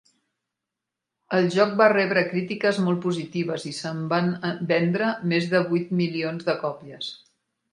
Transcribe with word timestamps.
El 1.39 1.49
joc 1.55 1.75
va 1.81 1.89
rebre 1.93 2.23
crítiques 2.31 2.79
molt 2.87 3.01
positives 3.03 3.67
i 3.73 3.75
se'n 3.81 4.01
van 4.15 4.33
vendre 4.73 5.11
més 5.35 5.51
de 5.53 5.63
vuit 5.71 5.93
milions 6.01 6.49
de 6.49 6.57
còpies. 6.67 7.13